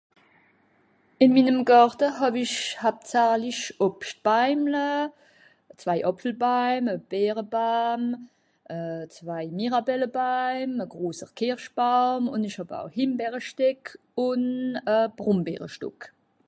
In 1.23 1.31
minem 1.37 1.59
Gàrte 1.69 2.07
hàw 2.19 2.35
ich 2.45 2.55
haptsachlich 2.81 3.61
Obschtbaimle: 3.85 4.87
zwei 5.81 5.99
Àpfelbaim, 6.09 6.83
e 6.95 6.95
Bierebaam, 7.11 8.03
euh 8.75 9.01
zwei 9.15 9.43
Mirabellebaim, 9.57 10.71
e 10.83 10.91
grosser 10.93 11.31
Kirschbaum, 11.39 12.23
un 12.35 12.47
ich 12.49 12.57
hàb 12.61 12.71
au 12.79 12.87
Himbeeresteck 12.97 13.83
un 14.29 14.41
e 14.95 14.97
Brombeerestock 15.17 15.99